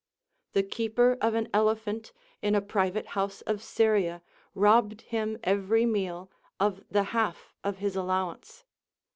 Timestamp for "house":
3.13-3.41